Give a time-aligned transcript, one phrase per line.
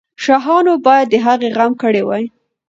[0.23, 2.23] شاهانو باید د هغې غم کړی وای.